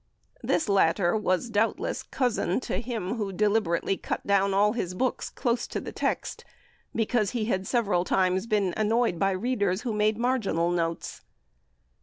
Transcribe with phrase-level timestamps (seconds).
[0.41, 5.67] This latter was, doubtless, cousin to him who deliberately cut down all his books close
[5.67, 6.43] to the text,
[6.95, 11.21] because he had been several times annoyed by readers who made marginal notes.